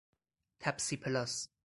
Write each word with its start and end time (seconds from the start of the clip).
تپسی 0.59 0.97
پلاس 0.97 1.47